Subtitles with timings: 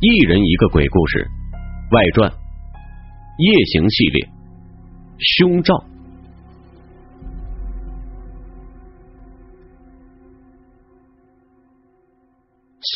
[0.00, 1.26] 一人一个鬼故事
[1.90, 2.30] 外传
[3.38, 4.28] 夜行系列
[5.18, 5.84] 胸罩。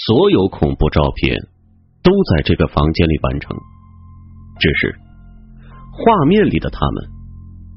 [0.06, 1.34] 所有恐怖照片
[2.02, 3.56] 都在这个房间里完成，
[4.58, 4.98] 只是
[5.92, 7.08] 画面里的他们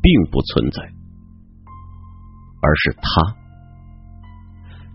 [0.02, 0.82] 并不存在，
[2.62, 3.36] 而是他。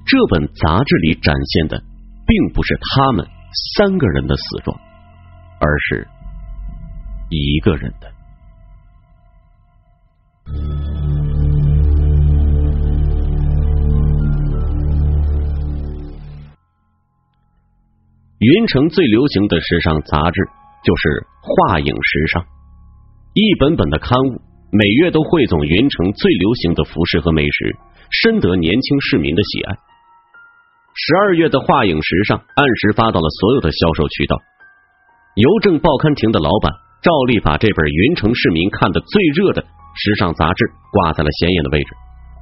[0.05, 1.83] 这本杂志里展现的
[2.27, 3.27] 并不是他们
[3.75, 4.79] 三个人的死状，
[5.61, 6.07] 而是
[7.31, 8.13] 一个人的。
[18.39, 20.41] 云城最流行的时尚杂志
[20.85, 21.09] 就是
[21.41, 22.43] 《画影时尚》，
[23.33, 27.77] 一本本的刊物每月都汇总云城最流行的服饰和美食，
[28.11, 29.86] 深得年轻市民的喜爱。
[30.99, 34.41] 十二月的画影时尚按时发到了所有的销售渠道。
[35.35, 36.73] 邮政报刊亭的老板
[37.03, 39.63] 照例把这本云城市民看的最热的
[39.95, 41.89] 时尚杂志挂在了显眼的位置。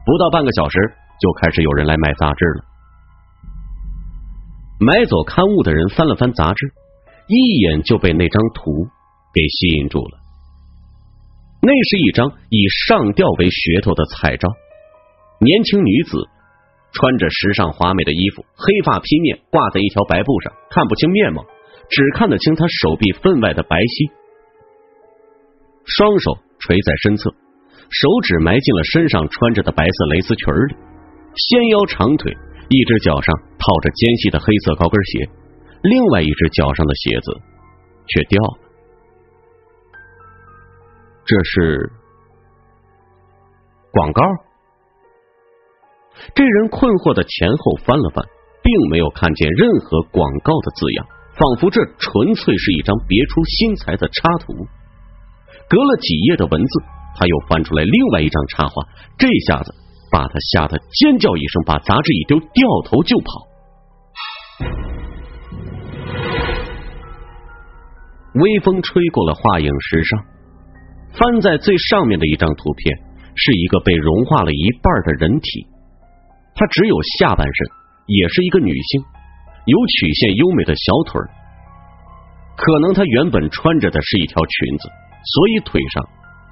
[0.06, 0.78] 不到半个小时，
[1.20, 2.64] 就开始有人来买杂志了。
[4.78, 6.72] 买走刊物的人翻了翻杂志，
[7.26, 8.70] 一眼就被那张图
[9.34, 10.18] 给吸引住了。
[11.60, 14.48] 那是一张以上吊为噱头的彩照，
[15.40, 16.28] 年轻女子。
[16.94, 21.44] 穿着时尚华美的衣服，黑发披面挂在一条白布上，看不清面貌，
[21.90, 24.12] 只看得清他手臂分外的白皙。
[25.84, 27.34] 双手垂在身侧，
[27.90, 30.74] 手指埋进了身上穿着的白色蕾丝裙里，
[31.34, 32.32] 纤腰长腿，
[32.70, 35.28] 一只脚上套着尖细的黑色高跟鞋，
[35.82, 37.36] 另外一只脚上的鞋子
[38.06, 38.58] 却掉了。
[41.26, 41.90] 这是
[43.90, 44.22] 广告。
[46.34, 48.24] 这人困惑的前后翻了翻，
[48.62, 54.54] 并没有看见任何广告的字样，仿佛这纯粹是一张别出心裁的插图。
[55.68, 56.72] 隔了几页的文字，
[57.16, 58.86] 他又翻出来另外一张插画，
[59.18, 59.74] 这下子
[60.10, 63.48] 把他吓得尖叫一声，把杂志一丢，掉头就跑。
[68.34, 70.24] 微风吹过了画影石上，
[71.12, 72.96] 翻在最上面的一张图片，
[73.36, 75.66] 是一个被融化了一半的人体。
[76.54, 77.68] 她只有下半身，
[78.06, 79.02] 也是一个女性，
[79.66, 81.20] 有曲线优美的小腿。
[82.56, 84.88] 可能她原本穿着的是一条裙子，
[85.24, 86.04] 所以腿上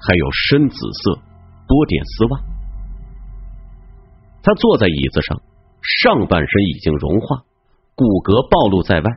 [0.05, 1.19] 还有深紫色
[1.67, 2.39] 波点丝袜。
[4.43, 5.41] 她坐在椅子上，
[6.03, 7.43] 上半身已经融化，
[7.95, 9.09] 骨骼暴露在外。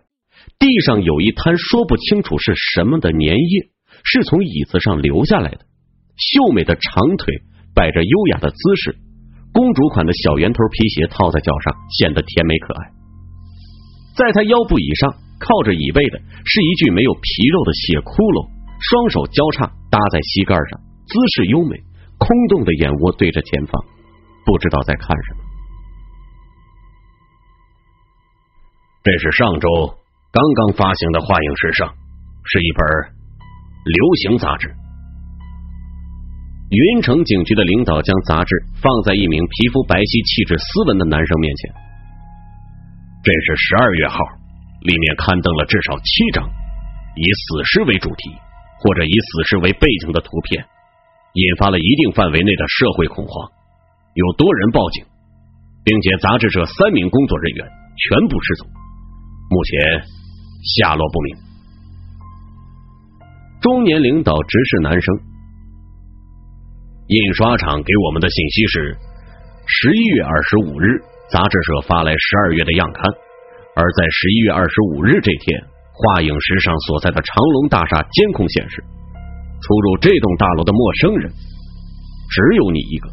[0.60, 3.70] 地上有一滩说不清楚是什么的粘液，
[4.04, 5.66] 是从椅子上流下来的。
[6.16, 7.42] 秀美的长腿
[7.74, 8.96] 摆着优雅的姿势。
[9.56, 12.92] 公主款的小圆头皮鞋套在脚上，显得甜美可爱。
[14.12, 18.52] 在她腰部以上靠着椅背的是一具没有皮肉的血骷髅，
[18.84, 20.76] 双手交叉搭在膝盖上，
[21.08, 21.80] 姿势优美，
[22.20, 23.72] 空洞的眼窝对着前方，
[24.44, 25.40] 不知道在看什么。
[29.08, 29.68] 这是上周
[30.36, 31.88] 刚刚发行的《画影时尚》，
[32.44, 32.84] 是一本
[33.88, 34.68] 流行杂志。
[36.68, 38.50] 云城警局的领导将杂志
[38.82, 41.70] 放在一名皮肤白皙、气质斯文的男生面前。
[43.22, 44.18] 这是十二月号，
[44.82, 46.42] 里面刊登了至少七张
[47.14, 48.34] 以死尸为主题
[48.82, 50.58] 或者以死尸为背景的图片，
[51.38, 53.46] 引发了一定范围内的社会恐慌，
[54.18, 55.06] 有多人报警，
[55.86, 58.66] 并且杂志社三名工作人员全部失踪，
[59.54, 60.02] 目前
[60.82, 61.30] 下落不明。
[63.62, 65.14] 中年领导直视男生。
[67.06, 68.98] 印刷厂给我们的信息是，
[69.64, 70.98] 十一月二十五日，
[71.30, 73.04] 杂志社发来十二月的样刊。
[73.76, 75.62] 而在十一月二十五日这天，
[75.92, 78.82] 画影时尚所在的长隆大厦监控显示，
[79.62, 83.08] 出入这栋大楼的陌生人只有你一个，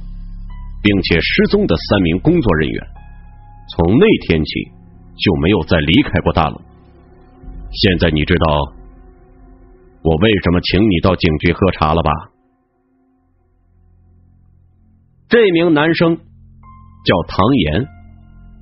[0.81, 2.87] 并且失踪的三名工作人员
[3.77, 4.53] 从那天起
[5.21, 6.59] 就没有再离开过大楼。
[7.69, 8.73] 现在你知道
[10.01, 12.32] 我为什么请你到警局喝茶了吧？
[15.33, 17.81] 这名男生叫唐岩，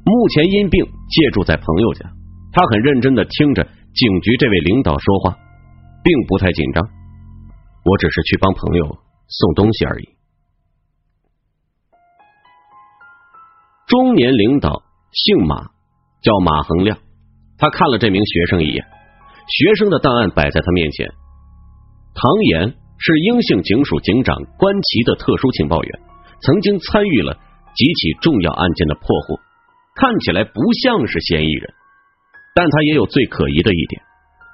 [0.06, 2.09] 目前因病借住在朋友家。
[2.53, 5.38] 他很认真的听着警局这位领导说话，
[6.01, 6.81] 并不太紧张。
[7.83, 8.85] 我只是去帮朋友
[9.27, 10.07] 送东西而已。
[13.88, 14.81] 中年领导
[15.12, 15.71] 姓马，
[16.21, 16.97] 叫马恒亮。
[17.57, 18.85] 他看了这名学生一眼，
[19.45, 21.06] 学生的档案摆在他面前。
[22.15, 26.00] 唐岩是英姓警署警长关奇的特殊情报员。
[26.41, 27.38] 曾经参与了
[27.75, 29.39] 几起重要案件的破获，
[29.95, 31.73] 看起来不像是嫌疑人，
[32.55, 34.01] 但他也有最可疑的一点，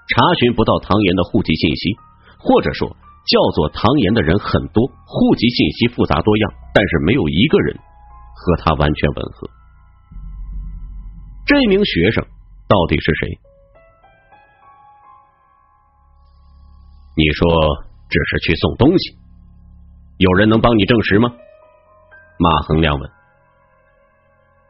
[0.09, 1.95] 查询不到唐岩的户籍信息，
[2.37, 7.77] 或者说叫做唐岩的人很多，户籍信息复杂多样，但是没有一个人
[8.35, 9.49] 和他完全吻合。
[11.45, 12.23] 这名学生
[12.67, 13.39] 到底是谁？
[17.15, 17.47] 你说
[18.09, 19.15] 只是去送东西，
[20.17, 21.33] 有人能帮你证实吗？
[22.37, 23.09] 马恒亮问。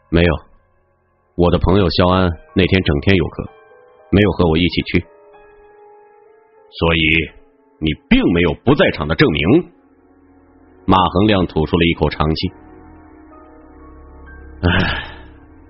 [0.10, 0.34] 没有，
[1.36, 3.50] 我的朋友肖安那天整天有课，
[4.10, 5.00] 没有和我一起去，
[6.70, 7.00] 所以
[7.80, 9.72] 你并没有不在场的证明。
[10.86, 12.52] 马恒亮吐出了一口长气。
[14.64, 14.70] 唉，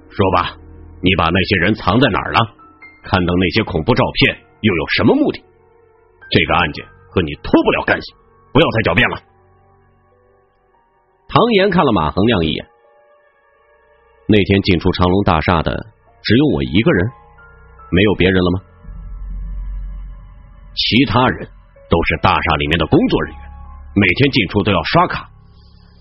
[0.10, 0.58] 说吧。
[1.00, 2.40] 你把那些人藏在哪儿了？
[3.04, 5.40] 刊登那些恐怖照片又有什么目的？
[6.32, 8.14] 这个案件和你脱不了干系，
[8.52, 9.18] 不要再狡辩了。
[11.38, 12.66] 唐岩看了马恒亮一眼。
[14.26, 15.70] 那天进出长隆大厦的
[16.24, 17.12] 只有我一个人，
[17.92, 18.60] 没有别人了吗？
[20.74, 21.48] 其他人
[21.92, 23.42] 都是大厦里面的工作人员，
[23.94, 25.30] 每天进出都要刷卡，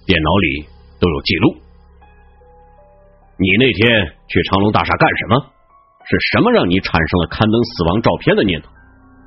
[0.06, 0.64] 电脑里
[0.98, 1.54] 都有记录。
[3.36, 5.52] 你那天去长隆大厦干什么？
[6.08, 8.70] 是什么让你产生了刊登死亡照片的念头？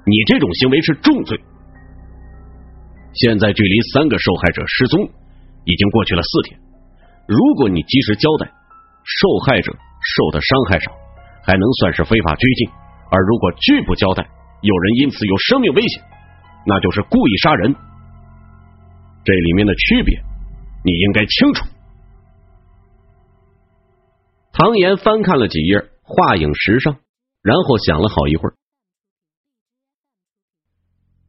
[0.08, 1.40] 你这种行为是重罪。
[3.14, 5.08] 现在距离三个受害者失踪
[5.70, 6.60] 已经过去了四天，
[7.28, 8.50] 如果你及时交代，
[9.06, 10.92] 受害者受的伤害少，
[11.46, 12.72] 还能算是非法拘禁；
[13.12, 14.28] 而如果拒不交代，
[14.62, 16.02] 有人因此有生命危险，
[16.66, 17.76] 那就是故意杀人。
[19.24, 20.18] 这里面的区别，
[20.84, 21.66] 你应该清楚。
[24.52, 26.98] 唐岩翻看了几页画影石上，
[27.44, 28.54] 然后想了好一会儿。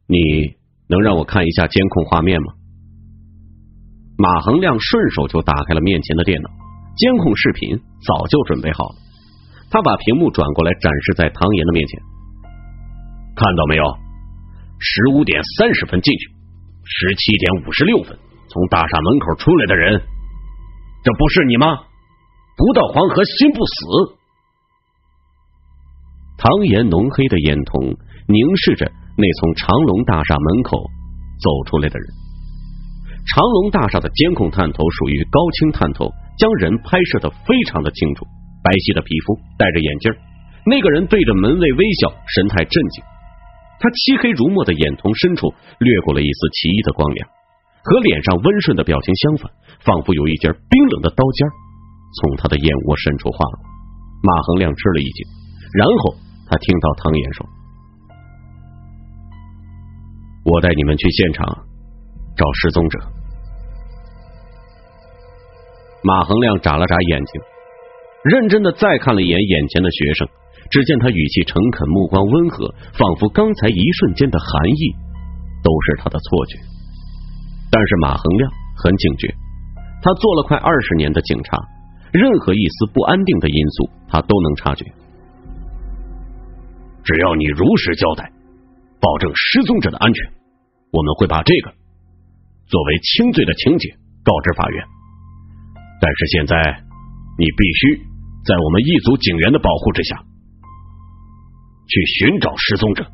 [0.07, 0.57] 你
[0.89, 2.55] 能让我看一下监控画面吗？
[4.21, 6.51] 马恒亮顺手就打开了面前的电脑，
[6.95, 8.97] 监控视频早就准备好了。
[9.71, 12.01] 他把屏幕转过来，展示在唐岩的面前。
[13.35, 13.85] 看到没有？
[14.79, 16.29] 十五点三十分进去，
[16.85, 18.19] 十七点五十六分
[18.49, 20.03] 从大厦门口出来的人，
[21.03, 21.79] 这不是你吗？
[22.57, 24.21] 不到黄河心不死。
[26.37, 27.97] 唐岩浓黑的眼瞳
[28.29, 30.77] 凝视着那从长隆大厦门口
[31.41, 32.20] 走出来的人。
[33.27, 38.25] 长隆大厦的监控探头属于高清探头，将人拍摄的非常的清楚。
[38.63, 40.13] 白皙的皮肤，戴着眼镜，
[40.67, 43.05] 那个人对着门卫微笑，神态镇静。
[43.81, 45.49] 他漆黑如墨的眼瞳深处
[45.81, 47.25] 掠过了一丝奇异的光亮，
[47.81, 49.49] 和脸上温顺的表情相反，
[49.81, 51.49] 仿佛有一截冰冷的刀尖。
[52.21, 53.65] 从他的眼窝深处划过，
[54.21, 55.25] 马恒亮吃了一惊，
[55.81, 56.17] 然后
[56.51, 57.47] 他听到唐岩说
[60.45, 61.47] ：“我带你们去现场
[62.41, 62.97] 找失踪者。”
[66.03, 67.43] 马恒亮眨了眨眼睛，
[68.25, 70.27] 认真的再看了一眼眼前的学生，
[70.71, 74.97] 只见他语气诚恳，目光温和，仿佛刚才一瞬间的寒意
[75.63, 76.57] 都是他的错觉。
[77.71, 78.51] 但是马恒亮
[78.83, 79.29] 很警觉，
[80.01, 81.59] 他做了快二十年的警察。
[82.13, 84.85] 任何一丝不安定的因素，他都能察觉。
[87.05, 88.33] 只要你如实交代，
[88.99, 90.33] 保证失踪者的安全，
[90.91, 91.73] 我们会把这个
[92.71, 93.91] 作为轻罪的情节
[94.25, 94.87] 告知法院。
[96.01, 96.55] 但是现在，
[97.37, 97.97] 你必须
[98.47, 100.17] 在我们一组警员的保护之下，
[101.87, 103.05] 去寻找失踪者。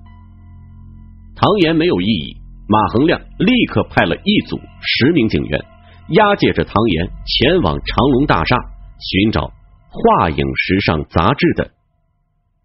[1.34, 2.36] 唐岩没有异议，
[2.68, 5.64] 马恒亮立刻派了一组十名警员
[6.10, 8.56] 押解着唐岩前往长隆大厦。
[8.98, 9.42] 寻找
[9.90, 11.70] 《画影时尚》杂志的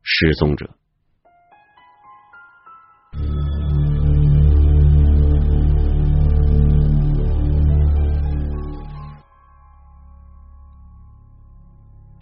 [0.01, 0.69] 失踪者。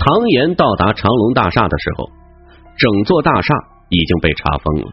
[0.10, 2.10] 唐岩到达长隆大厦的时候，
[2.82, 3.54] 整座大厦
[3.89, 4.89] 已经被查封了。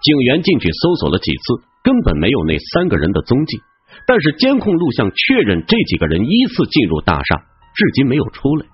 [0.00, 3.58] 警员进去搜索了几次，根本没有那三个人的踪迹。
[4.06, 7.42] 但是监控录像确认，这几个人依次进入大厦。
[7.74, 8.66] 至今没有出来，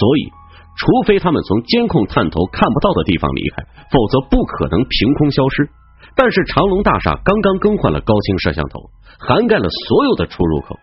[0.00, 0.32] 所以
[0.78, 5.68] 除非他们从监控探头看不到的地方离开，否则不可能凭空消失。
[6.16, 8.88] 但是长隆大厦刚刚更换了高清摄像头，
[9.18, 10.78] 涵盖了所有的出入口，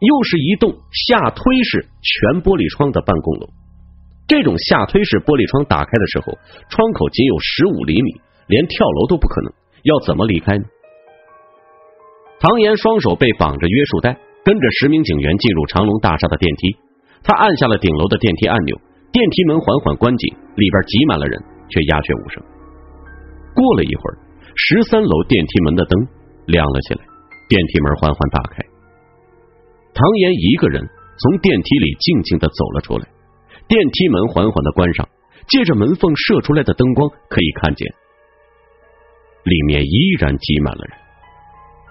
[0.00, 3.48] 又是一栋下推式全玻璃窗的办公楼。
[4.26, 6.38] 这种下推式玻璃窗打开的时候，
[6.70, 8.10] 窗口仅有十五厘米，
[8.48, 9.52] 连跳楼都不可能。
[9.82, 10.64] 要怎么离开呢？
[12.40, 14.16] 唐岩双手被绑着约束带。
[14.44, 16.76] 跟着十名警员进入长隆大厦的电梯，
[17.22, 18.76] 他按下了顶楼的电梯按钮，
[19.10, 22.44] 电梯门缓缓关紧，里边挤满了人，却鸦雀无声。
[23.56, 24.18] 过了一会儿，
[24.54, 26.06] 十三楼电梯门的灯
[26.44, 27.00] 亮了起来，
[27.48, 28.60] 电梯门缓缓打开，
[29.94, 30.82] 唐岩一个人
[31.18, 33.06] 从电梯里静静的走了出来，
[33.68, 35.08] 电梯门缓缓的关上，
[35.46, 37.86] 借着门缝射出来的灯光，可以看见
[39.44, 40.98] 里面依然挤满了人。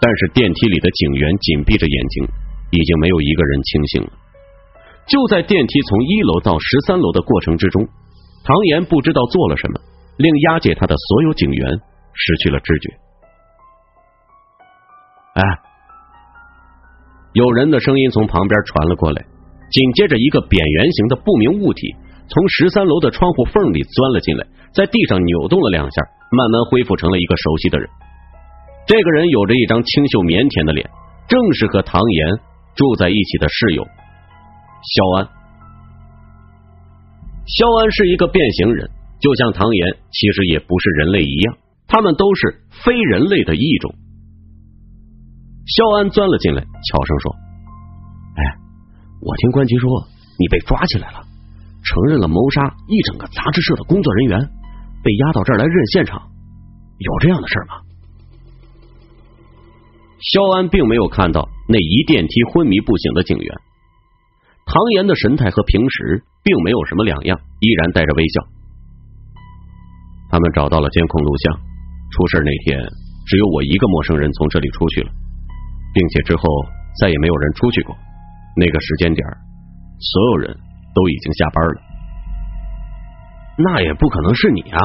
[0.02, 2.28] 但是电梯里的警员紧闭着眼睛，
[2.72, 4.12] 已经没有一个人清醒了。
[5.08, 7.88] 就在电梯从一楼到十三楼的过程之中，
[8.44, 9.80] 唐岩不知道做了什么，
[10.18, 11.80] 令押解他的所有警员
[12.14, 12.90] 失去了知觉。
[15.36, 15.44] 哎，
[17.34, 19.26] 有人的声音从旁边传了过来，
[19.72, 21.96] 紧接着一个扁圆形的不明物体
[22.30, 27.90] 从十三楼的窗户缝里钻了进来，在地上扭动了两下，慢慢恢复成了一个熟悉的人。
[28.86, 30.88] 这个人有着一张清秀腼腆的脸，
[31.28, 32.38] 正是和唐岩
[32.76, 33.82] 住在一起的室友。
[33.82, 35.26] 肖安，
[37.48, 43.96] 肖安是一个变形人，就像唐岩，其实也不是人类一样，他们都是非人类的异种。
[45.66, 47.32] 肖安钻了进来，悄声说
[48.36, 48.44] ：“哎，
[49.22, 49.90] 我听关奇说
[50.38, 51.24] 你被抓起来了，
[51.84, 54.50] 承认了谋杀一整个杂志社的工作人员，
[55.04, 56.30] 被押到这儿来认现场，
[56.98, 57.80] 有这样的事吗？”
[60.20, 63.56] 肖安并没有看到那一电梯昏迷不醒的警员。
[64.66, 68.48] 唐岩的神态和平时并没有什么两样，依然带着微笑。
[70.30, 71.60] 他们找到了监控录像，
[72.12, 72.80] 出事那天
[73.26, 75.12] 只有我一个陌生人从这里出去了，
[75.94, 76.44] 并且之后
[77.00, 77.96] 再也没有人出去过。
[78.56, 79.26] 那个时间点，
[80.00, 80.58] 所有人
[80.94, 81.82] 都已经下班了。
[83.58, 84.80] 那也不可能是你啊！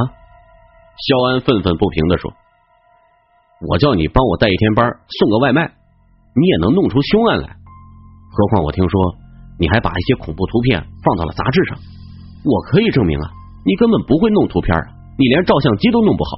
[1.08, 2.32] 肖安愤愤不平的说
[3.68, 5.64] ：“我叫你帮我带一天班，送个外卖，
[6.34, 7.48] 你也能弄出凶案来？
[8.30, 9.16] 何况我听说……”
[9.60, 11.76] 你还把一些恐怖图片放到了杂志上，
[12.44, 13.26] 我可以证明啊，
[13.66, 14.86] 你根本不会弄图片啊，
[15.18, 16.30] 你连照相机都弄不好。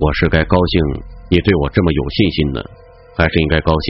[0.00, 0.80] 我是该高兴
[1.28, 2.62] 你对我这么有信心呢，
[3.16, 3.88] 还是应该高兴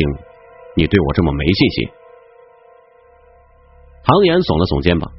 [0.77, 1.89] 你对我这么没信心？
[4.05, 5.11] 唐岩耸了耸肩膀，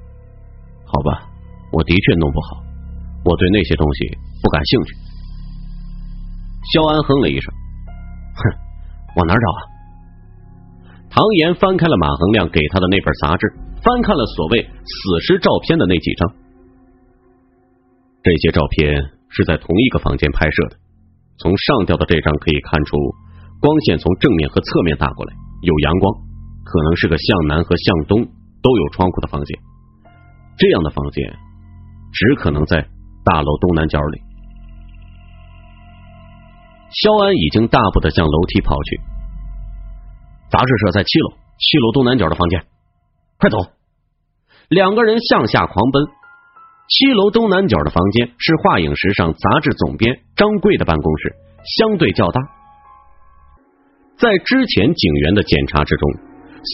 [0.85, 1.29] 好吧，
[1.71, 2.63] 我的确弄不好，
[3.25, 4.95] 我对那些东西不感兴趣。
[6.73, 7.53] 肖安哼了一声，
[8.33, 8.41] 哼，
[9.17, 9.59] 往哪找啊？
[11.09, 13.45] 唐岩翻开了马恒亮给他的那本杂志，
[13.83, 16.33] 翻看了所谓死尸照片的那几张。
[18.23, 18.93] 这些照片
[19.29, 20.77] 是在同一个房间拍摄的。
[21.39, 22.97] 从上吊的这张可以看出，
[23.61, 26.13] 光线从正面和侧面打过来，有阳光，
[26.65, 28.25] 可能是个向南和向东
[28.61, 29.59] 都有窗户的房间。
[30.57, 31.23] 这样的房间
[32.11, 32.87] 只可能在
[33.23, 34.21] 大楼东南角里。
[36.89, 38.99] 肖安已经大步的向楼梯跑去。
[40.49, 41.29] 杂志社在七楼，
[41.59, 42.65] 七楼东南角的房间，
[43.37, 43.57] 快走！
[44.69, 46.07] 两个人向下狂奔。
[46.87, 51.35] 七楼东南角的房间是画影时尚杂志总编张贵的办公室，
[51.77, 52.39] 相对较大。
[54.17, 56.09] 在之前警员的检查之中，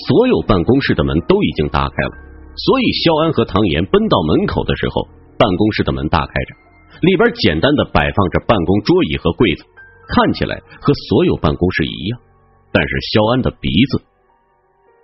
[0.06, 2.14] 所有办公室的门都已经打开了，
[2.56, 6.56] 所以肖安和唐岩奔到门口的时候，办公室的门大开着，
[7.02, 9.66] 里边简单的摆放着办公桌椅和柜子，
[10.14, 12.20] 看起来和所有办公室一样。
[12.72, 14.02] 但是肖安的鼻子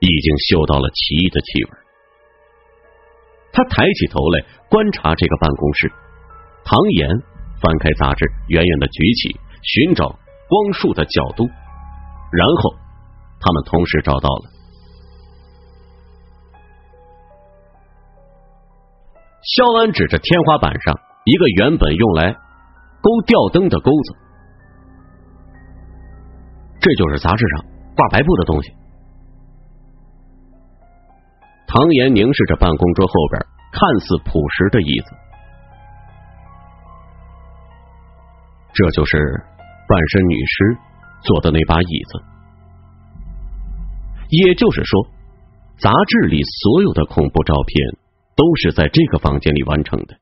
[0.01, 1.69] 已经嗅到了奇异的气味，
[3.59, 4.39] 他抬起头来
[4.69, 5.91] 观察这个办公室。
[6.63, 7.09] 唐岩
[7.59, 10.07] 翻开杂志，远远的举起，寻找
[10.47, 11.43] 光束的角度，
[12.31, 12.73] 然后
[13.41, 14.43] 他们同时找到了。
[19.41, 24.15] 肖安指着天花板上一个原本用来勾吊灯的钩子。
[26.79, 28.71] 这就是杂志上挂白布的东西。
[31.71, 35.11] 唐岩凝视着办公桌后边看似朴实的椅子，
[38.73, 39.17] 这就是
[39.88, 40.77] 半身女尸
[41.21, 42.23] 坐的那把椅子。
[44.29, 45.07] 也就是说，
[45.77, 47.97] 杂志里所有的恐怖照片
[48.35, 50.17] 都是在这个房间里完成的，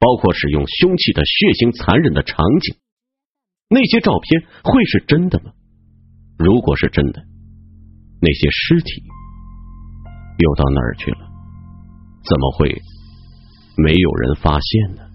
[0.00, 2.76] 包括使用凶器的血腥残忍的场景。
[3.70, 5.52] 那些照片会是真的吗？
[6.38, 7.22] 如果是真的，
[8.20, 9.02] 那些尸体
[10.38, 11.18] 又到哪儿去了？
[12.24, 12.68] 怎么会
[13.76, 15.07] 没有人发现呢？